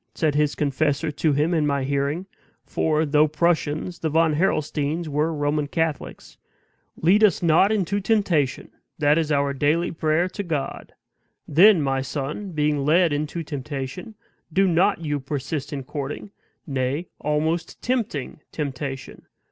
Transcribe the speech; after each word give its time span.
said 0.15 0.33
his 0.33 0.55
confessor 0.55 1.11
to 1.11 1.31
him 1.33 1.53
in 1.53 1.67
my 1.67 1.83
hearing 1.83 2.25
(for, 2.65 3.05
though 3.05 3.27
Prussians, 3.27 3.99
the 3.99 4.09
Von 4.09 4.33
Harrelsteins 4.33 5.07
were 5.07 5.31
Roman 5.31 5.67
Catholics), 5.67 6.39
"lead 6.97 7.23
us 7.23 7.43
not 7.43 7.71
into 7.71 7.99
temptation! 7.99 8.71
that 8.97 9.19
is 9.19 9.31
our 9.31 9.53
daily 9.53 9.91
prayer 9.91 10.27
to 10.29 10.41
God. 10.41 10.93
Then, 11.47 11.83
my 11.83 12.01
son, 12.01 12.49
being 12.51 12.79
led 12.83 13.13
into 13.13 13.43
temptation, 13.43 14.15
do 14.51 14.67
not 14.67 15.05
you 15.05 15.19
persist 15.19 15.71
in 15.71 15.83
courting, 15.83 16.31
nay, 16.65 17.09
almost 17.19 17.79
tempting 17.83 18.41
temptation. 18.51 19.27